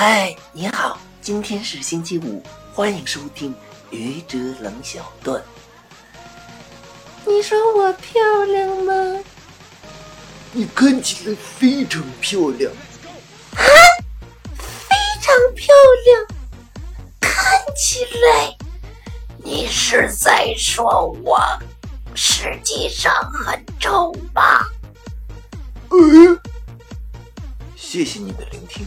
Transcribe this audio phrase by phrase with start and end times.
[0.00, 2.40] 嗨，你好，今天是星期五，
[2.72, 3.52] 欢迎收听
[3.90, 5.42] 愚者冷小段。
[7.26, 8.92] 你说我漂亮吗？
[10.52, 12.70] 你看起来非常漂亮。
[13.56, 13.58] 啊，
[14.54, 15.74] 非常漂
[16.06, 16.26] 亮。
[17.18, 18.56] 看起来，
[19.38, 21.40] 你是在说我
[22.14, 24.64] 实际上很丑吧？
[25.90, 26.38] 嗯。
[27.74, 28.86] 谢谢你的聆听，